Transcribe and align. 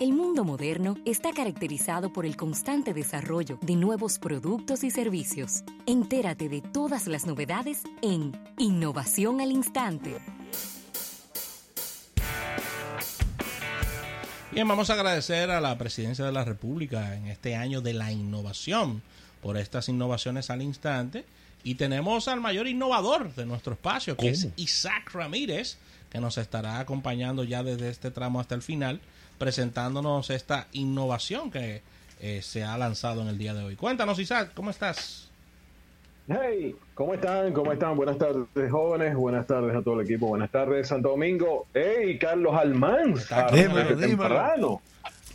El 0.00 0.12
mundo 0.12 0.44
moderno 0.44 0.96
está 1.04 1.32
caracterizado 1.32 2.12
por 2.12 2.24
el 2.24 2.36
constante 2.36 2.94
desarrollo 2.94 3.58
de 3.62 3.74
nuevos 3.74 4.20
productos 4.20 4.84
y 4.84 4.92
servicios. 4.92 5.64
Entérate 5.86 6.48
de 6.48 6.60
todas 6.60 7.08
las 7.08 7.26
novedades 7.26 7.82
en 8.00 8.30
Innovación 8.58 9.40
al 9.40 9.50
Instante. 9.50 10.18
Bien, 14.52 14.68
vamos 14.68 14.88
a 14.88 14.92
agradecer 14.92 15.50
a 15.50 15.60
la 15.60 15.76
Presidencia 15.76 16.24
de 16.24 16.30
la 16.30 16.44
República 16.44 17.16
en 17.16 17.26
este 17.26 17.56
año 17.56 17.80
de 17.80 17.94
la 17.94 18.12
innovación 18.12 19.02
por 19.42 19.56
estas 19.56 19.88
innovaciones 19.88 20.48
al 20.50 20.62
instante. 20.62 21.24
Y 21.64 21.74
tenemos 21.74 22.28
al 22.28 22.40
mayor 22.40 22.68
innovador 22.68 23.34
de 23.34 23.46
nuestro 23.46 23.72
espacio, 23.72 24.16
que 24.16 24.28
es 24.28 24.46
Isaac 24.54 25.10
Ramírez, 25.12 25.76
que 26.08 26.20
nos 26.20 26.38
estará 26.38 26.78
acompañando 26.78 27.42
ya 27.42 27.64
desde 27.64 27.88
este 27.88 28.12
tramo 28.12 28.38
hasta 28.38 28.54
el 28.54 28.62
final 28.62 29.00
presentándonos 29.38 30.30
esta 30.30 30.66
innovación 30.72 31.50
que 31.50 31.82
eh, 32.20 32.42
se 32.42 32.64
ha 32.64 32.76
lanzado 32.76 33.22
en 33.22 33.28
el 33.28 33.38
día 33.38 33.54
de 33.54 33.64
hoy. 33.64 33.76
Cuéntanos, 33.76 34.18
Isaac, 34.18 34.50
¿cómo 34.54 34.70
estás? 34.70 35.30
Hey, 36.28 36.76
¿cómo 36.94 37.14
están? 37.14 37.52
¿Cómo 37.54 37.72
están? 37.72 37.96
Buenas 37.96 38.18
tardes, 38.18 38.70
jóvenes. 38.70 39.14
Buenas 39.14 39.46
tardes 39.46 39.74
a 39.74 39.80
todo 39.80 40.00
el 40.00 40.06
equipo. 40.06 40.26
Buenas 40.26 40.50
tardes, 40.50 40.88
Santo 40.88 41.10
Domingo. 41.10 41.66
Hey, 41.72 42.18
Carlos 42.18 42.54
Almán. 42.54 43.14
Dímelo, 43.52 44.82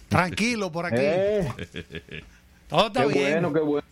Tranquilo 0.08 0.72
por 0.72 0.86
aquí. 0.86 0.98
Eh. 1.00 2.24
Todo 2.70 2.88
está 2.88 3.08
qué 3.08 3.14
bueno, 3.14 3.54
qué 3.54 3.60
bueno. 3.60 3.88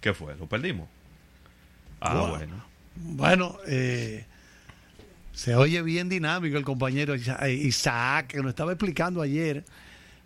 ¿Qué 0.00 0.12
fue? 0.12 0.36
¿Lo 0.36 0.46
perdimos? 0.46 0.88
Ah, 2.00 2.26
bueno. 2.28 2.64
Bueno, 2.96 3.56
eh, 3.66 4.26
se 5.38 5.54
oye 5.54 5.80
bien 5.82 6.08
dinámico 6.08 6.58
el 6.58 6.64
compañero 6.64 7.14
Isaac, 7.14 8.26
que 8.26 8.38
nos 8.38 8.48
estaba 8.48 8.72
explicando 8.72 9.22
ayer 9.22 9.64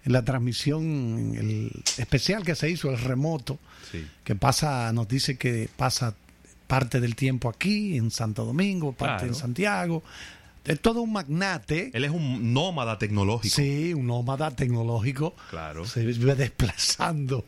en 0.06 0.12
la 0.12 0.24
transmisión 0.24 1.34
el 1.36 1.70
especial 1.98 2.42
que 2.44 2.54
se 2.54 2.70
hizo, 2.70 2.90
el 2.90 2.98
remoto, 2.98 3.58
que 4.24 4.34
pasa, 4.36 4.90
nos 4.94 5.06
dice 5.06 5.36
que 5.36 5.68
pasa 5.76 6.14
parte 6.66 6.98
del 6.98 7.14
tiempo 7.14 7.50
aquí, 7.50 7.98
en 7.98 8.10
Santo 8.10 8.46
Domingo, 8.46 8.94
parte 8.94 9.26
en 9.26 9.34
Santiago. 9.34 10.02
Es 10.64 10.80
todo 10.80 11.02
un 11.02 11.12
magnate. 11.12 11.90
Él 11.92 12.04
es 12.04 12.10
un 12.10 12.54
nómada 12.54 12.96
tecnológico. 12.96 13.54
Sí, 13.54 13.92
un 13.92 14.06
nómada 14.06 14.50
tecnológico. 14.52 15.36
Claro. 15.50 15.84
Se 15.84 16.06
vive 16.06 16.36
desplazando. 16.36 17.44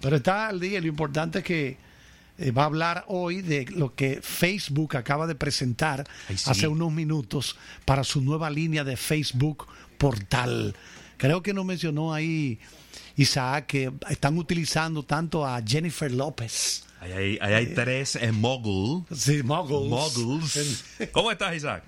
Pero 0.00 0.16
está 0.16 0.46
al 0.46 0.60
día. 0.60 0.80
Lo 0.80 0.86
importante 0.86 1.40
es 1.40 1.44
que 1.44 1.89
eh, 2.40 2.52
va 2.52 2.62
a 2.62 2.66
hablar 2.66 3.04
hoy 3.08 3.42
de 3.42 3.66
lo 3.66 3.94
que 3.94 4.20
Facebook 4.22 4.96
acaba 4.96 5.26
de 5.26 5.34
presentar 5.34 6.04
hace 6.46 6.68
unos 6.68 6.90
minutos 6.90 7.56
para 7.84 8.02
su 8.02 8.22
nueva 8.22 8.48
línea 8.48 8.82
de 8.82 8.96
Facebook 8.96 9.66
Portal. 9.98 10.74
Creo 11.18 11.42
que 11.42 11.52
nos 11.52 11.66
mencionó 11.66 12.14
ahí 12.14 12.58
Isaac 13.16 13.66
que 13.66 13.92
están 14.08 14.38
utilizando 14.38 15.02
tanto 15.02 15.46
a 15.46 15.60
Jennifer 15.62 16.10
López. 16.10 16.86
Ahí 17.00 17.38
hay, 17.40 17.64
eh, 17.64 17.72
tres 17.74 18.16
en 18.16 18.40
Mogul. 18.40 19.04
Sí, 19.14 19.42
Moguls. 19.42 20.84
¿Cómo 21.12 21.30
estás, 21.30 21.54
Isaac? 21.54 21.84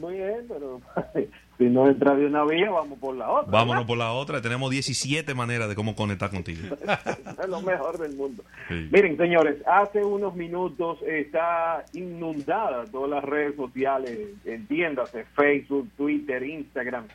Muy 0.00 0.14
bien, 0.14 0.44
pero 0.48 0.80
si 1.58 1.64
no 1.64 1.88
entra 1.88 2.14
de 2.14 2.26
una 2.26 2.44
vía, 2.44 2.70
vamos 2.70 3.00
por 3.00 3.16
la 3.16 3.28
otra. 3.28 3.50
Vámonos 3.50 3.84
por 3.84 3.98
la 3.98 4.12
otra. 4.12 4.40
Tenemos 4.40 4.70
17 4.70 5.34
maneras 5.34 5.68
de 5.68 5.74
cómo 5.74 5.96
conectar 5.96 6.30
contigo. 6.30 6.76
es 7.42 7.48
lo 7.48 7.60
mejor 7.62 7.98
del 7.98 8.14
mundo. 8.14 8.44
Miren, 8.70 9.16
señores, 9.16 9.56
hace 9.66 10.04
unos 10.04 10.36
minutos 10.36 10.98
está 11.02 11.84
inundada 11.94 12.84
todas 12.86 13.10
las 13.10 13.24
redes 13.24 13.56
sociales, 13.56 14.20
entiéndase, 14.44 15.24
Facebook, 15.34 15.88
Twitter, 15.96 16.44
Instagram, 16.44 17.08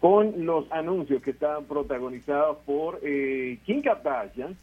con 0.00 0.46
los 0.46 0.72
anuncios 0.72 1.22
que 1.22 1.32
están 1.32 1.64
protagonizados 1.64 2.56
por 2.64 3.00
eh, 3.02 3.58
Kim 3.66 3.82
Kardashian, 3.82 4.56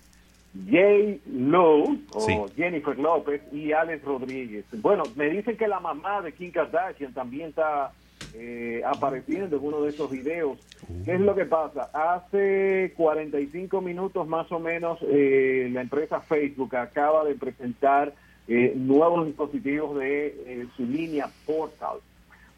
Jay 0.67 1.21
Lowe 1.31 1.99
o 2.11 2.47
Jennifer 2.55 2.97
López 2.97 3.41
y 3.53 3.71
Alex 3.71 4.03
Rodríguez. 4.03 4.65
Bueno, 4.81 5.03
me 5.15 5.29
dicen 5.29 5.55
que 5.55 5.67
la 5.67 5.79
mamá 5.79 6.23
de 6.23 6.31
Kim 6.31 6.49
Kardashian 6.49 7.13
también 7.13 7.49
está 7.49 7.91
eh, 8.39 8.83
apareciendo 8.85 9.57
en 9.57 9.63
uno 9.63 9.81
de 9.81 9.89
esos 9.89 10.11
videos. 10.11 10.59
¿Qué 11.03 11.15
es 11.15 11.19
lo 11.19 11.33
que 11.33 11.45
pasa? 11.45 11.89
Hace 11.91 12.93
45 12.95 13.81
minutos 13.81 14.27
más 14.27 14.51
o 14.51 14.59
menos 14.59 14.99
eh, 15.01 15.67
la 15.73 15.81
empresa 15.81 16.21
Facebook 16.21 16.75
acaba 16.75 17.25
de 17.25 17.33
presentar 17.33 18.13
eh, 18.47 18.73
nuevos 18.75 19.25
dispositivos 19.25 19.97
de 19.97 20.67
su 20.75 20.85
línea 20.85 21.31
Portal. 21.47 21.97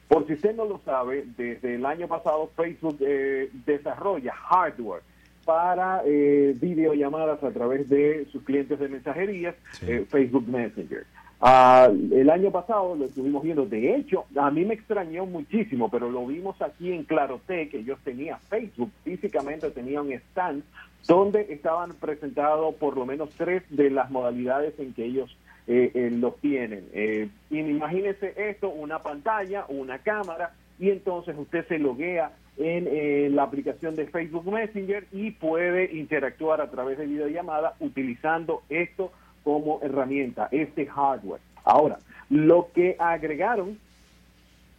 Por 0.09 0.27
si 0.27 0.33
usted 0.33 0.53
no 0.53 0.65
lo 0.65 0.79
sabe, 0.83 1.23
desde 1.37 1.75
el 1.75 1.85
año 1.85 2.09
pasado 2.09 2.49
Facebook 2.57 2.97
desarrolla 3.65 4.33
hardware 4.33 5.03
para 5.45 6.03
videollamadas 6.03 7.41
a 7.41 7.51
través 7.51 7.87
de 7.87 8.27
sus 8.31 8.43
clientes 8.43 8.79
de 8.79 8.89
mensajerías, 8.89 9.55
Facebook 10.09 10.47
Messenger. 10.47 11.05
Ah, 11.41 11.89
el 11.89 12.29
año 12.29 12.51
pasado 12.51 12.95
lo 12.95 13.05
estuvimos 13.05 13.43
viendo. 13.43 13.65
De 13.65 13.95
hecho, 13.95 14.25
a 14.35 14.51
mí 14.51 14.65
me 14.65 14.73
extrañó 14.73 15.25
muchísimo, 15.25 15.89
pero 15.89 16.09
lo 16.09 16.27
vimos 16.27 16.61
aquí 16.61 16.91
en 16.91 17.03
Clarotec. 17.03 17.73
Ellos 17.73 17.97
tenían 18.03 18.39
Facebook, 18.49 18.91
físicamente 19.03 19.71
tenían 19.71 20.07
un 20.07 20.13
stand 20.13 20.63
donde 21.07 21.47
estaban 21.49 21.93
presentados 21.93 22.75
por 22.75 22.97
lo 22.97 23.05
menos 23.05 23.29
tres 23.37 23.63
de 23.69 23.89
las 23.89 24.11
modalidades 24.11 24.77
en 24.79 24.93
que 24.93 25.05
ellos 25.05 25.35
eh, 25.67 25.91
eh 25.93 26.11
los 26.11 26.35
tienen. 26.37 26.85
Eh, 26.91 27.29
imagínese 27.51 28.33
esto, 28.49 28.69
una 28.69 28.99
pantalla, 28.99 29.65
una 29.69 29.99
cámara, 29.99 30.53
y 30.77 30.89
entonces 30.89 31.35
usted 31.37 31.65
se 31.67 31.79
loguea 31.79 32.33
en 32.57 32.87
eh, 32.91 33.29
la 33.31 33.43
aplicación 33.43 33.95
de 33.95 34.07
Facebook 34.07 34.51
Messenger 34.51 35.07
y 35.13 35.31
puede 35.31 35.95
interactuar 35.95 36.59
a 36.59 36.69
través 36.69 36.97
de 36.97 37.05
videollamada 37.05 37.75
utilizando 37.79 38.63
esto 38.69 39.13
como 39.43 39.79
herramienta, 39.81 40.47
este 40.51 40.85
hardware. 40.85 41.41
Ahora, 41.63 41.99
lo 42.29 42.69
que 42.73 42.95
agregaron 42.99 43.77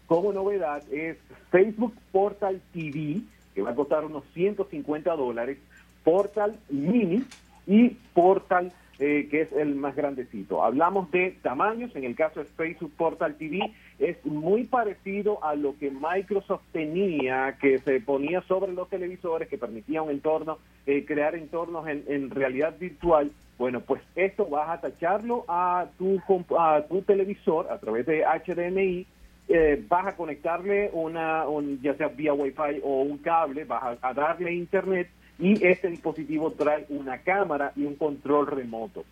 como 0.06 0.32
novedad 0.32 0.82
es 0.93 1.16
Facebook 1.50 1.94
Portal 2.10 2.60
TV, 2.72 3.21
que 3.54 3.62
va 3.62 3.71
a 3.71 3.75
costar 3.75 4.04
unos 4.04 4.25
150 4.34 5.15
dólares, 5.15 5.59
Portal 6.03 6.59
Mini 6.69 7.25
y 7.66 7.91
Portal 8.15 8.72
eh, 9.03 9.28
que 9.31 9.41
es 9.41 9.53
el 9.53 9.76
más 9.76 9.97
grandecito. 9.97 10.62
Hablamos 10.62 11.10
de 11.10 11.34
tamaños, 11.41 11.97
en 11.97 12.04
el 12.04 12.15
caso 12.15 12.41
de 12.41 12.44
Facebook 12.44 12.92
Portal 12.98 13.34
TV, 13.37 13.72
es 13.98 14.22
muy 14.27 14.65
parecido 14.65 15.42
a 15.42 15.54
lo 15.54 15.75
que 15.78 15.91
Microsoft 15.91 16.65
tenía, 16.71 17.56
que 17.62 17.78
se 17.78 17.98
ponía 18.00 18.42
sobre 18.42 18.75
los 18.75 18.91
televisores, 18.91 19.48
que 19.48 19.56
permitía 19.56 20.03
un 20.03 20.10
entorno, 20.10 20.59
eh, 20.84 21.06
crear 21.06 21.34
entornos 21.34 21.88
en 21.88 22.28
realidad 22.28 22.77
virtual 22.78 23.31
bueno, 23.60 23.82
pues 23.82 24.00
esto 24.16 24.47
vas 24.47 24.71
a 24.71 24.81
tacharlo 24.81 25.44
a 25.47 25.87
tu, 25.98 26.19
a 26.59 26.82
tu 26.88 27.03
televisor 27.03 27.71
a 27.71 27.76
través 27.76 28.06
de 28.06 28.25
HDMI, 28.25 29.06
eh, 29.48 29.84
vas 29.87 30.06
a 30.06 30.16
conectarle 30.16 30.88
una, 30.94 31.44
ya 31.82 31.93
sea 31.93 32.09
vía 32.09 32.32
Wi-Fi 32.32 32.81
o 32.82 33.03
un 33.03 33.19
cable, 33.19 33.66
vas 33.66 33.98
a, 34.00 34.15
darle 34.15 34.54
internet 34.54 35.10
y 35.38 35.62
este 35.62 35.88
dispositivo 35.88 36.53
trae 36.53 36.87
una 36.88 37.19
cámara 37.19 37.72
y 37.76 37.84
un 37.84 37.97
control 37.97 38.47
remoto. 38.47 39.04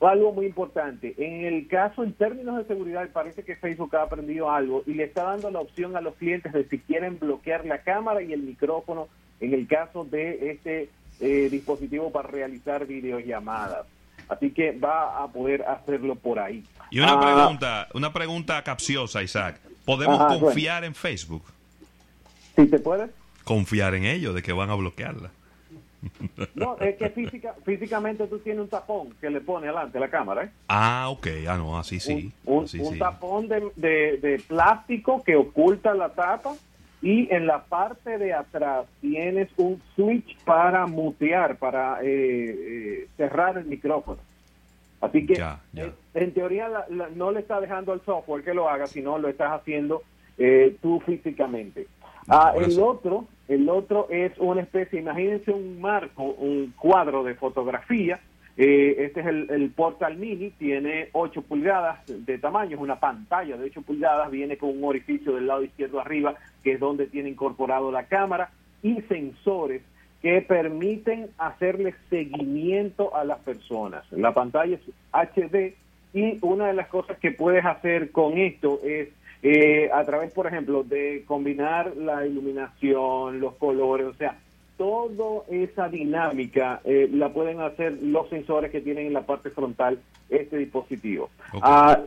Algo 0.00 0.32
muy 0.32 0.46
importante, 0.46 1.14
en 1.16 1.44
el 1.44 1.68
caso, 1.68 2.02
en 2.02 2.14
términos 2.14 2.56
de 2.58 2.64
seguridad, 2.64 3.08
parece 3.12 3.44
que 3.44 3.54
Facebook 3.54 3.94
ha 3.94 4.02
aprendido 4.02 4.50
algo 4.50 4.82
y 4.88 4.94
le 4.94 5.04
está 5.04 5.22
dando 5.22 5.52
la 5.52 5.60
opción 5.60 5.96
a 5.96 6.00
los 6.00 6.16
clientes 6.16 6.52
de 6.52 6.64
si 6.64 6.80
quieren 6.80 7.20
bloquear 7.20 7.64
la 7.64 7.78
cámara 7.78 8.22
y 8.22 8.32
el 8.32 8.42
micrófono 8.42 9.06
en 9.38 9.54
el 9.54 9.68
caso 9.68 10.04
de 10.04 10.50
este 10.50 10.88
eh, 11.20 11.48
dispositivo 11.50 12.10
para 12.10 12.28
realizar 12.28 12.86
videollamadas. 12.86 13.86
Así 14.28 14.50
que 14.50 14.72
va 14.72 15.22
a 15.22 15.28
poder 15.28 15.62
hacerlo 15.62 16.14
por 16.14 16.38
ahí. 16.38 16.64
Y 16.90 17.00
una 17.00 17.12
ah, 17.12 17.20
pregunta, 17.20 17.88
una 17.94 18.12
pregunta 18.12 18.62
capciosa, 18.62 19.22
Isaac. 19.22 19.60
¿Podemos 19.84 20.18
confiar 20.38 20.84
en 20.84 20.94
Facebook? 20.94 21.44
¿Sí 22.56 22.66
te 22.66 22.78
puedes? 22.78 23.10
Confiar 23.44 23.94
en 23.94 24.04
ellos 24.04 24.34
de 24.34 24.42
que 24.42 24.52
van 24.52 24.70
a 24.70 24.74
bloquearla. 24.74 25.30
No, 26.54 26.76
es 26.78 26.96
que 26.96 27.08
física, 27.10 27.54
físicamente 27.64 28.26
tú 28.26 28.38
tienes 28.38 28.62
un 28.62 28.68
tapón 28.68 29.14
que 29.20 29.30
le 29.30 29.40
pone 29.40 29.68
adelante 29.68 29.98
la 29.98 30.08
cámara. 30.08 30.44
¿eh? 30.44 30.50
Ah, 30.68 31.08
ok. 31.08 31.26
Ah, 31.48 31.56
no, 31.56 31.78
así 31.78 32.00
sí. 32.00 32.32
Un, 32.44 32.66
tapón 32.98 33.48
de, 33.48 33.72
de, 33.76 34.42
plástico 34.46 35.22
que 35.22 35.36
oculta 35.36 35.94
la 35.94 36.10
tapa 36.10 36.54
y 37.04 37.28
en 37.30 37.46
la 37.46 37.64
parte 37.64 38.16
de 38.16 38.32
atrás 38.32 38.86
tienes 39.02 39.50
un 39.58 39.80
switch 39.94 40.38
para 40.46 40.86
mutear, 40.86 41.58
para 41.58 42.02
eh, 42.02 42.06
eh, 42.08 43.08
cerrar 43.18 43.58
el 43.58 43.66
micrófono. 43.66 44.20
Así 45.02 45.26
que 45.26 45.34
eh, 45.34 45.92
en 46.14 46.32
teoría 46.32 46.86
no 47.14 47.30
le 47.30 47.40
está 47.40 47.60
dejando 47.60 47.92
al 47.92 48.00
software 48.06 48.42
que 48.42 48.54
lo 48.54 48.70
haga, 48.70 48.86
sino 48.86 49.18
lo 49.18 49.28
estás 49.28 49.52
haciendo 49.52 50.02
tú 50.80 50.98
físicamente. 51.00 51.86
Ah, 52.26 52.54
el 52.56 52.80
otro, 52.80 53.26
el 53.48 53.68
otro 53.68 54.08
es 54.08 54.32
una 54.38 54.62
especie, 54.62 54.98
imagínense 54.98 55.50
un 55.50 55.82
marco, 55.82 56.22
un 56.22 56.72
cuadro 56.78 57.22
de 57.22 57.34
fotografía 57.34 58.18
Eh, 58.56 58.96
este 58.98 59.20
es 59.20 59.26
el, 59.26 59.72
Portal 59.74 60.16
Mini, 60.16 60.50
tiene 60.50 61.08
8 61.12 61.42
pulgadas 61.42 62.00
de 62.06 62.38
tamaño, 62.38 62.76
es 62.76 62.82
una 62.82 63.00
pantalla 63.00 63.56
de 63.56 63.64
8 63.64 63.82
pulgadas, 63.82 64.30
viene 64.30 64.56
con 64.56 64.70
un 64.70 64.84
orificio 64.84 65.34
del 65.34 65.48
lado 65.48 65.64
izquierdo 65.64 66.00
arriba, 66.00 66.34
que 66.62 66.72
es 66.72 66.80
donde 66.80 67.06
tiene 67.06 67.30
incorporado 67.30 67.90
la 67.90 68.04
cámara, 68.04 68.50
y 68.82 69.00
sensores 69.02 69.82
que 70.22 70.40
permiten 70.42 71.28
hacerle 71.36 71.94
seguimiento 72.08 73.14
a 73.16 73.24
las 73.24 73.40
personas. 73.40 74.04
La 74.12 74.32
pantalla 74.32 74.76
es 74.76 74.82
HD 75.12 75.74
y 76.14 76.38
una 76.42 76.68
de 76.68 76.74
las 76.74 76.88
cosas 76.88 77.18
que 77.18 77.32
puedes 77.32 77.64
hacer 77.64 78.10
con 78.12 78.38
esto 78.38 78.80
es 78.84 79.08
eh, 79.42 79.90
a 79.92 80.04
través, 80.04 80.32
por 80.32 80.46
ejemplo, 80.46 80.82
de 80.84 81.24
combinar 81.26 81.94
la 81.96 82.26
iluminación, 82.26 83.40
los 83.40 83.54
colores, 83.56 84.06
o 84.06 84.14
sea, 84.14 84.38
toda 84.76 85.44
esa 85.48 85.88
dinámica 85.88 86.80
eh, 86.84 87.08
la 87.12 87.32
pueden 87.32 87.60
hacer 87.60 87.98
los 88.02 88.28
sensores 88.28 88.70
que 88.70 88.80
tienen 88.80 89.06
en 89.06 89.12
la 89.12 89.22
parte 89.22 89.50
frontal 89.50 89.98
este 90.28 90.56
dispositivo. 90.56 91.30
Ah, 91.62 92.00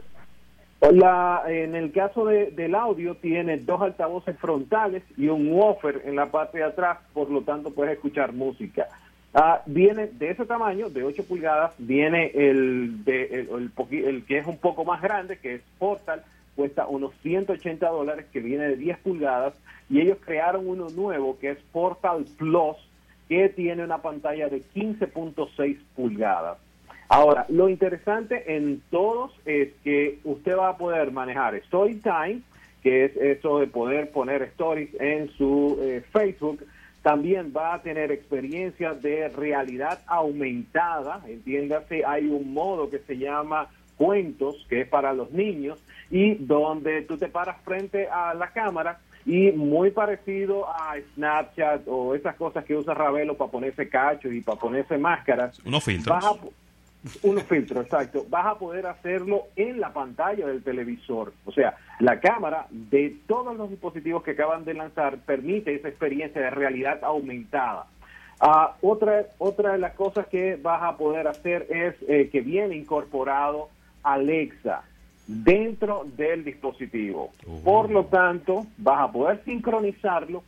la, 0.92 1.44
en 1.48 1.75
el 1.75 1.92
caso 1.92 2.25
de, 2.25 2.52
del 2.52 2.75
audio 2.75 3.16
tiene 3.16 3.58
dos 3.58 3.81
altavoces 3.81 4.38
frontales 4.38 5.04
y 5.18 5.28
un 5.28 5.52
woofer 5.52 6.04
en 6.06 6.16
la 6.16 6.28
parte 6.28 6.60
de 6.60 6.66
atrás, 6.66 7.00
por 7.14 7.30
lo 7.30 7.42
tanto 7.42 7.74
puedes 7.74 7.94
escuchar 7.94 8.34
música. 8.34 8.88
Ah, 9.34 9.62
viene 9.66 10.08
de 10.08 10.31
ese 10.31 10.46
tamaño, 10.46 10.90
de 10.90 11.04
8 11.04 11.25
pulgadas, 11.28 11.74
viene 11.78 12.31
el, 12.34 13.04
de, 13.04 13.48
el, 13.50 13.72
el, 13.92 14.25
que 14.25 14.38
es 14.38 14.48
un 14.48 14.58
poco 14.58 14.86
más 14.86 15.02
grande, 15.02 15.38
que 15.38 15.56
es 15.56 15.62
Portal, 15.78 16.24
cuesta 16.57 16.88
unos 16.88 17.13
180 17.21 17.88
dólares, 17.88 18.25
que 18.33 18.42
viene 18.42 18.68
de 18.68 18.75
10 18.75 18.98
pulgadas, 18.98 19.54
y 19.89 20.01
ellos 20.01 20.18
crearon 20.25 20.68
uno 20.68 20.89
nuevo 20.89 21.38
que 21.39 21.51
es 21.51 21.59
Portal 21.71 22.25
Plus, 22.38 22.75
que 23.30 23.48
tiene 23.50 23.83
una 23.83 24.01
pantalla 24.01 24.50
de 24.50 24.63
15.6 24.74 25.77
pulgadas. 25.95 26.57
Ahora, 27.09 27.45
lo 27.48 27.69
interesante 27.69 28.56
en 28.57 28.81
todos 28.89 29.31
es 29.45 29.69
que 29.83 30.19
usted 30.25 30.57
va 30.57 30.69
a 30.69 30.77
poder 30.77 31.12
manejar 31.12 31.62
Storytime, 31.68 32.42
que 32.83 33.06
es 33.06 33.15
eso 33.15 33.59
de 33.59 33.68
poder 33.68 34.12
poner 34.12 34.42
stories 34.44 34.89
en 35.00 35.30
su 35.31 35.77
eh, 35.81 36.04
Facebook, 36.12 36.63
también 37.01 37.54
va 37.56 37.75
a 37.75 37.81
tener 37.81 38.12
experiencia 38.12 38.94
de 38.94 39.30
realidad 39.30 40.01
aumentada, 40.07 41.21
entiéndase, 41.27 42.04
hay 42.06 42.27
un 42.27 42.54
modo 42.54 42.89
que 42.89 43.00
se 43.00 43.18
llama 43.18 43.69
cuentos, 43.97 44.65
que 44.69 44.81
es 44.81 44.88
para 44.88 45.13
los 45.13 45.31
niños, 45.31 45.79
y 46.09 46.35
donde 46.35 47.01
tú 47.01 47.17
te 47.17 47.27
paras 47.27 47.57
frente 47.63 48.07
a 48.07 48.33
la 48.33 48.47
cámara 48.51 48.99
y 49.27 49.51
muy 49.51 49.91
parecido 49.91 50.69
a 50.69 50.95
Snapchat 51.13 51.81
o 51.88 52.15
esas 52.15 52.35
cosas 52.35 52.63
que 52.63 52.77
usa 52.77 52.94
Ravelo 52.94 53.35
para 53.35 53.51
ponerse 53.51 53.89
cachos 53.89 54.31
y 54.31 54.39
para 54.39 54.57
ponerse 54.57 54.97
máscaras. 54.97 55.59
Unos 55.65 55.83
filtros. 55.83 56.23
unos 57.23 57.44
filtros, 57.44 57.83
exacto. 57.83 58.25
Vas 58.29 58.45
a 58.45 58.57
poder 58.57 58.88
hacerlo 58.88 59.47
en 59.57 59.81
la 59.81 59.91
pantalla 59.91 60.47
del 60.47 60.63
televisor. 60.63 61.33
O 61.44 61.51
sea, 61.51 61.75
la 61.99 62.21
cámara 62.21 62.67
de 62.69 63.17
todos 63.27 63.57
los 63.57 63.69
dispositivos 63.69 64.23
que 64.23 64.31
acaban 64.31 64.63
de 64.63 64.75
lanzar 64.75 65.17
permite 65.17 65.75
esa 65.75 65.89
experiencia 65.89 66.41
de 66.41 66.49
realidad 66.49 67.03
aumentada. 67.03 67.88
Ah, 68.39 68.75
otra, 68.81 69.25
otra 69.39 69.73
de 69.73 69.79
las 69.79 69.94
cosas 69.94 70.27
que 70.27 70.55
vas 70.55 70.83
a 70.83 70.95
poder 70.95 71.27
hacer 71.27 71.67
es 71.69 71.95
eh, 72.07 72.29
que 72.31 72.39
viene 72.39 72.77
incorporado 72.77 73.69
Alexa 74.03 74.83
dentro 75.27 76.05
del 76.15 76.44
dispositivo. 76.44 77.31
Por 77.63 77.89
lo 77.89 78.05
tanto, 78.05 78.65
vas 78.77 79.09
a 79.09 79.11
poder 79.11 79.44
sincronizarlo 79.44 80.44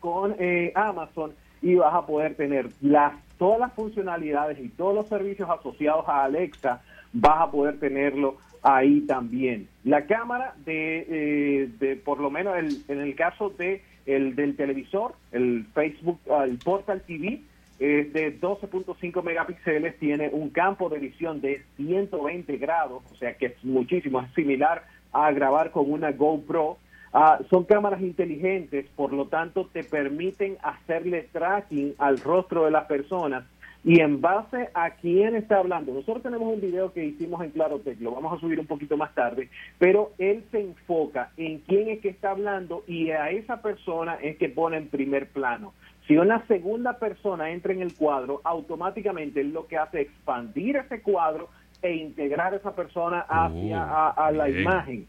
con 0.00 0.34
eh, 0.38 0.72
Amazon 0.74 1.32
y 1.60 1.74
vas 1.74 1.94
a 1.94 2.06
poder 2.06 2.34
tener 2.34 2.68
las 2.80 3.12
todas 3.38 3.58
las 3.58 3.72
funcionalidades 3.72 4.58
y 4.60 4.68
todos 4.68 4.94
los 4.94 5.08
servicios 5.08 5.50
asociados 5.50 6.08
a 6.08 6.22
Alexa, 6.22 6.80
vas 7.12 7.40
a 7.40 7.50
poder 7.50 7.80
tenerlo 7.80 8.36
ahí 8.62 9.00
también. 9.00 9.68
La 9.82 10.06
cámara 10.06 10.54
de, 10.64 11.06
eh, 11.08 11.68
de 11.80 11.96
por 11.96 12.20
lo 12.20 12.30
menos 12.30 12.56
en 12.86 13.00
el 13.00 13.16
caso 13.16 13.50
de 13.50 13.82
el 14.06 14.36
del 14.36 14.54
televisor, 14.54 15.14
el 15.32 15.66
Facebook, 15.74 16.20
el 16.44 16.58
Portal 16.58 17.02
TV, 17.02 17.40
es 17.82 18.12
de 18.12 18.40
12.5 18.40 19.22
megapíxeles, 19.24 19.98
tiene 19.98 20.28
un 20.28 20.50
campo 20.50 20.88
de 20.88 21.00
visión 21.00 21.40
de 21.40 21.64
120 21.76 22.56
grados, 22.58 23.02
o 23.10 23.16
sea 23.16 23.36
que 23.36 23.46
es 23.46 23.64
muchísimo, 23.64 24.20
es 24.20 24.32
similar 24.34 24.84
a 25.12 25.32
grabar 25.32 25.72
con 25.72 25.90
una 25.90 26.12
GoPro. 26.12 26.78
Ah, 27.12 27.40
son 27.50 27.64
cámaras 27.64 28.00
inteligentes, 28.00 28.86
por 28.94 29.12
lo 29.12 29.26
tanto 29.26 29.66
te 29.66 29.82
permiten 29.82 30.56
hacerle 30.62 31.28
tracking 31.32 31.94
al 31.98 32.20
rostro 32.20 32.64
de 32.64 32.70
las 32.70 32.86
personas 32.86 33.44
y 33.84 34.00
en 34.00 34.20
base 34.20 34.70
a 34.74 34.90
quién 34.90 35.34
está 35.34 35.58
hablando. 35.58 35.92
Nosotros 35.92 36.22
tenemos 36.22 36.52
un 36.52 36.60
video 36.60 36.92
que 36.92 37.04
hicimos 37.04 37.42
en 37.42 37.50
Clarotec, 37.50 38.00
lo 38.00 38.12
vamos 38.12 38.36
a 38.36 38.40
subir 38.40 38.60
un 38.60 38.66
poquito 38.66 38.96
más 38.96 39.14
tarde, 39.14 39.48
pero 39.78 40.12
él 40.18 40.44
se 40.50 40.60
enfoca 40.60 41.30
en 41.36 41.58
quién 41.60 41.88
es 41.88 42.00
que 42.00 42.10
está 42.10 42.30
hablando 42.30 42.84
y 42.86 43.10
a 43.10 43.30
esa 43.30 43.60
persona 43.60 44.14
es 44.22 44.36
que 44.36 44.48
pone 44.48 44.76
en 44.76 44.88
primer 44.88 45.28
plano. 45.28 45.72
Si 46.06 46.16
una 46.16 46.46
segunda 46.46 46.98
persona 46.98 47.50
entra 47.50 47.72
en 47.72 47.82
el 47.82 47.94
cuadro, 47.94 48.40
automáticamente 48.44 49.42
lo 49.44 49.66
que 49.66 49.78
hace 49.78 50.02
es 50.02 50.08
expandir 50.08 50.76
ese 50.76 51.00
cuadro 51.00 51.48
e 51.80 51.94
integrar 51.94 52.54
a 52.54 52.56
esa 52.56 52.74
persona 52.74 53.20
hacia 53.28 53.84
oh, 53.84 54.20
a, 54.20 54.30
la 54.30 54.48
imagen. 54.48 55.06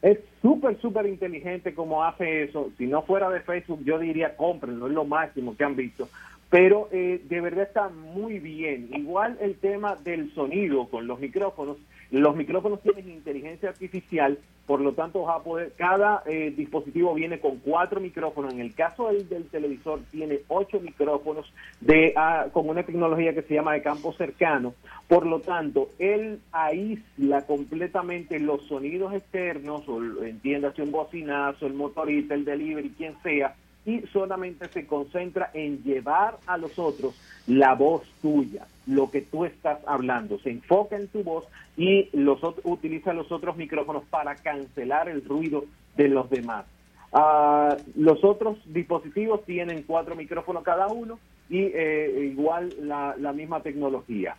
Es 0.00 0.18
súper, 0.40 0.80
súper 0.80 1.06
inteligente 1.06 1.74
como 1.74 2.02
hace 2.02 2.44
eso. 2.44 2.70
Si 2.76 2.86
no 2.86 3.02
fuera 3.02 3.30
de 3.30 3.40
Facebook, 3.40 3.84
yo 3.84 4.00
diría 4.00 4.36
cómprenlo, 4.36 4.88
es 4.88 4.92
lo 4.92 5.04
máximo 5.04 5.56
que 5.56 5.62
han 5.62 5.76
visto 5.76 6.08
pero 6.52 6.90
eh, 6.92 7.18
de 7.30 7.40
verdad 7.40 7.62
está 7.62 7.88
muy 7.88 8.38
bien. 8.38 8.90
Igual 8.92 9.38
el 9.40 9.56
tema 9.56 9.96
del 9.96 10.34
sonido 10.34 10.86
con 10.86 11.06
los 11.06 11.18
micrófonos. 11.18 11.78
Los 12.10 12.36
micrófonos 12.36 12.82
tienen 12.82 13.08
inteligencia 13.08 13.70
artificial, 13.70 14.38
por 14.66 14.82
lo 14.82 14.92
tanto 14.92 15.30
a 15.30 15.42
poder, 15.42 15.72
cada 15.78 16.22
eh, 16.26 16.52
dispositivo 16.54 17.14
viene 17.14 17.40
con 17.40 17.56
cuatro 17.60 18.02
micrófonos. 18.02 18.52
En 18.52 18.60
el 18.60 18.74
caso 18.74 19.08
del, 19.08 19.26
del 19.30 19.48
televisor 19.48 20.00
tiene 20.10 20.40
ocho 20.48 20.78
micrófonos 20.78 21.50
de 21.80 22.12
ah, 22.16 22.48
con 22.52 22.68
una 22.68 22.82
tecnología 22.82 23.32
que 23.32 23.40
se 23.40 23.54
llama 23.54 23.72
de 23.72 23.80
campo 23.80 24.12
cercano. 24.12 24.74
Por 25.08 25.24
lo 25.24 25.40
tanto, 25.40 25.88
él 25.98 26.40
aísla 26.52 27.46
completamente 27.46 28.38
los 28.38 28.62
sonidos 28.66 29.14
externos, 29.14 29.88
o 29.88 30.22
entiéndase 30.22 30.82
un 30.82 30.92
bocinazo, 30.92 31.66
el 31.66 31.72
motorista, 31.72 32.34
el 32.34 32.44
delivery, 32.44 32.90
quien 32.90 33.14
sea, 33.22 33.54
y 33.84 34.02
solamente 34.12 34.68
se 34.68 34.86
concentra 34.86 35.50
en 35.54 35.82
llevar 35.82 36.38
a 36.46 36.56
los 36.56 36.78
otros 36.78 37.14
la 37.46 37.74
voz 37.74 38.02
tuya, 38.20 38.66
lo 38.86 39.10
que 39.10 39.22
tú 39.22 39.44
estás 39.44 39.78
hablando. 39.86 40.38
Se 40.38 40.50
enfoca 40.50 40.96
en 40.96 41.08
tu 41.08 41.22
voz 41.22 41.44
y 41.76 42.08
los 42.12 42.40
utiliza 42.64 43.12
los 43.12 43.32
otros 43.32 43.56
micrófonos 43.56 44.04
para 44.04 44.36
cancelar 44.36 45.08
el 45.08 45.24
ruido 45.24 45.64
de 45.96 46.08
los 46.08 46.30
demás. 46.30 46.64
Ah, 47.12 47.76
los 47.96 48.24
otros 48.24 48.58
dispositivos 48.66 49.44
tienen 49.44 49.82
cuatro 49.82 50.14
micrófonos 50.14 50.62
cada 50.62 50.86
uno 50.86 51.18
y 51.50 51.64
eh, 51.74 52.30
igual 52.32 52.72
la, 52.80 53.14
la, 53.18 53.32
misma 53.32 53.60
tecnología. 53.60 54.36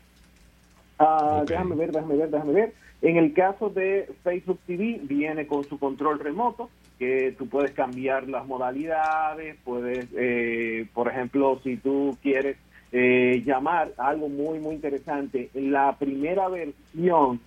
Ah, 0.98 1.44
déjame 1.46 1.76
ver, 1.76 1.92
déjame 1.92 2.16
ver, 2.16 2.30
déjame 2.32 2.54
ver. 2.54 2.74
En 3.02 3.18
el 3.18 3.34
caso 3.34 3.70
de 3.70 4.10
Facebook 4.24 4.60
TV 4.66 5.02
viene 5.04 5.46
con 5.46 5.66
su 5.66 5.78
control 5.78 6.20
remoto 6.20 6.70
que 7.00 7.34
tú 7.38 7.48
puedes 7.48 7.72
cambiar 7.72 8.30
las 8.30 8.46
modalidades, 8.46 9.58
puedes, 9.64 10.08
eh, 10.16 10.88
por 10.94 11.08
ejemplo, 11.10 11.60
si 11.64 11.78
tú 11.78 12.18
quieres 12.22 12.58
eh, 12.92 13.42
llamar 13.46 13.92
algo 13.98 14.30
muy, 14.30 14.60
muy 14.60 14.76
interesante, 14.76 15.50
la 15.54 15.96
primera 15.98 16.48
versión 16.48 17.40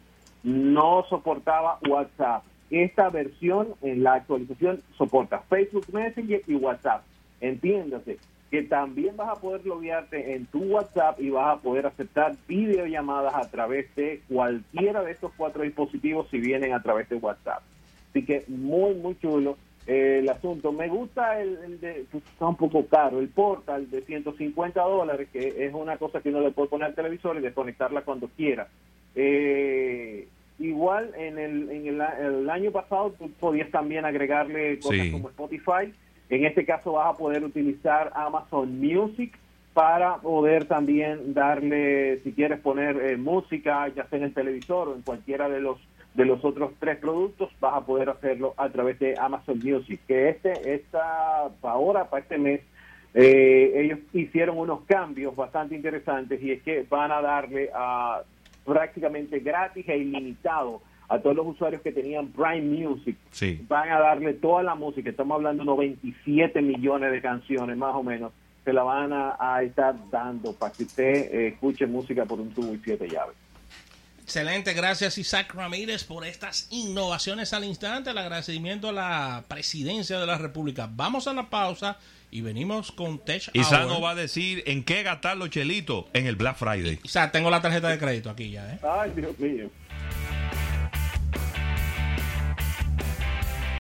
no 0.43 1.05
soportaba 1.09 1.79
WhatsApp. 1.89 2.45
Esta 2.71 3.11
versión, 3.11 3.69
en 3.83 4.03
la 4.03 4.15
actualización, 4.15 4.83
soporta 4.99 5.41
Facebook 5.49 5.87
Messenger 5.93 6.43
y 6.47 6.55
WhatsApp. 6.57 7.03
Entiéndase 7.41 8.19
que 8.51 8.63
también 8.63 9.17
vas 9.17 9.29
a 9.29 9.41
poder 9.41 9.67
loguearte 9.67 10.35
en 10.35 10.47
tu 10.47 10.63
WhatsApp 10.65 11.21
y 11.21 11.31
vas 11.31 11.59
a 11.59 11.61
poder 11.61 11.87
aceptar 11.87 12.37
videollamadas 12.47 13.35
a 13.35 13.51
través 13.51 13.93
de 13.97 14.23
cualquiera 14.29 15.03
de 15.03 15.13
estos 15.13 15.33
cuatro 15.37 15.63
dispositivos 15.63 16.29
si 16.31 16.39
vienen 16.39 16.73
a 16.73 16.83
través 16.83 17.09
de 17.09 17.17
WhatsApp. 17.17 17.63
Así 18.17 18.25
que 18.25 18.45
muy, 18.49 18.95
muy 18.95 19.19
chulo 19.19 19.59
eh, 19.87 20.21
el 20.21 20.29
asunto. 20.31 20.73
Me 20.73 20.89
gusta 20.89 21.39
el, 21.39 21.79
de, 21.79 22.07
pues, 22.11 22.25
está 22.25 22.47
un 22.47 22.57
poco 22.57 22.87
caro, 22.87 23.21
el 23.21 23.29
portal 23.29 23.91
de 23.91 24.01
150 24.01 24.81
dólares, 24.81 25.29
que 25.31 25.67
es 25.67 25.75
una 25.75 25.99
cosa 25.99 26.23
que 26.23 26.31
uno 26.31 26.41
le 26.41 26.51
puede 26.51 26.71
poner 26.71 26.87
al 26.87 26.95
televisor 26.95 27.37
y 27.37 27.41
desconectarla 27.41 28.01
cuando 28.01 28.29
quiera. 28.29 28.69
Eh, 29.15 30.29
igual 30.59 31.13
en, 31.19 31.39
el, 31.39 31.71
en 31.71 31.89
el, 31.89 32.49
año 32.49 32.73
pasado 32.73 33.13
tú 33.19 33.31
podías 33.33 33.71
también 33.71 34.07
agregarle 34.07 34.79
cosas 34.79 35.11
como 35.13 35.29
Spotify. 35.29 35.93
En 36.31 36.47
este 36.47 36.65
caso 36.65 36.93
vas 36.93 37.15
a 37.15 37.19
poder 37.19 37.45
utilizar 37.45 38.13
Amazon 38.15 38.81
Music 38.81 39.39
para 39.75 40.17
poder 40.23 40.65
también 40.65 41.35
darle, 41.35 42.21
si 42.21 42.33
quieres 42.33 42.61
poner 42.61 42.97
eh, 42.97 43.19
música, 43.19 43.89
ya 43.89 44.07
sea 44.09 44.19
en 44.21 44.25
el 44.25 44.33
televisor 44.33 44.89
o 44.89 44.95
en 44.95 45.03
cualquiera 45.03 45.51
de 45.51 45.61
los 45.61 45.79
de 46.17 46.25
los 46.25 46.45
otros 46.45 46.73
tres 46.79 46.97
productos, 46.97 47.51
vas 47.61 47.75
a 47.75 47.85
poder 47.85 48.09
hacerlo 48.09 48.55
a 48.57 48.69
través 48.71 48.99
de 48.99 49.15
Amazon 49.19 49.59
Music, 49.63 50.01
que 50.09 50.31
este, 50.31 50.75
esta, 50.75 51.51
ahora, 51.63 52.09
para 52.09 52.23
este 52.23 52.39
mes, 52.39 52.63
eh, 53.15 53.73
ellos 53.77 53.99
hicieron 54.13 54.59
unos 54.59 54.81
cambios 54.87 55.37
bastante 55.37 55.75
interesantes 55.75 56.43
y 56.43 56.53
es 56.53 56.63
que 56.63 56.85
van 56.89 57.13
a 57.13 57.21
darle 57.21 57.71
a 57.75 58.23
prácticamente 58.65 59.39
gratis 59.41 59.89
e 59.89 59.97
ilimitado 59.97 60.83
a 61.09 61.19
todos 61.19 61.37
los 61.37 61.47
usuarios 61.47 61.83
que 61.83 61.93
tenían 61.93 62.29
Prime 62.29 62.63
Music. 62.63 63.17
Van 63.69 63.91
a 63.91 64.01
darle 64.01 64.35
toda 64.35 64.63
la 64.63 64.75
música, 64.75 65.11
estamos 65.11 65.37
hablando 65.37 65.63
de 65.63 65.67
97 65.67 66.61
millones 66.63 67.13
de 67.13 67.21
canciones 67.21 67.77
más 67.77 67.95
o 67.95 68.03
menos, 68.03 68.33
se 68.65 68.73
la 68.73 68.83
van 68.83 69.13
a, 69.13 69.63
estar 69.63 69.95
dando 70.11 70.53
para 70.55 70.73
que 70.73 70.83
usted 70.83 71.33
eh, 71.33 71.49
escuche 71.49 71.87
música 71.87 72.25
por 72.25 72.41
un 72.41 72.51
tubo 72.51 72.75
y 72.75 72.79
siete 72.79 73.07
llaves. 73.09 73.37
Excelente, 74.27 74.75
gracias 74.75 75.19
Isaac 75.19 75.55
Ramírez 75.55 76.03
por 76.03 76.27
estas 76.27 76.67
innovaciones 76.71 77.53
al 77.53 77.63
instante. 77.63 78.11
El 78.11 78.19
agradecimiento 78.19 78.89
a 78.89 78.93
la 78.93 79.45
presidencia 79.47 80.19
de 80.19 80.27
la 80.27 80.37
República. 80.37 80.91
Vamos 80.93 81.29
a 81.29 81.33
la 81.33 81.49
pausa 81.49 81.97
y 82.33 82.41
venimos 82.41 82.91
con 82.91 83.21
Tech 83.21 83.49
Isaac 83.53 83.87
nos 83.87 84.03
va 84.03 84.11
a 84.11 84.15
decir 84.17 84.65
en 84.67 84.83
qué 84.83 85.05
gastar 85.05 85.37
los 85.37 85.51
chelitos 85.51 86.07
en 86.13 86.27
el 86.27 86.35
Black 86.35 86.57
Friday. 86.57 86.99
Isaac, 87.05 87.31
tengo 87.31 87.51
la 87.51 87.63
tarjeta 87.63 87.89
de 87.89 87.99
crédito 88.01 88.29
aquí 88.29 88.51
ya. 88.51 88.75
¿eh? 88.75 88.81
Ay, 88.83 89.13
Dios 89.15 89.39
mío. 89.39 89.71